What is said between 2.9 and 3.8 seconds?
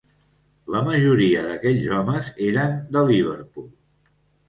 de Liverpool.